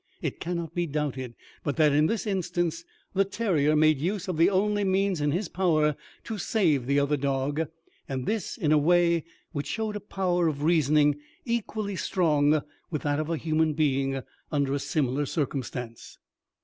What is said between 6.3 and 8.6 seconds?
save the other dog, and this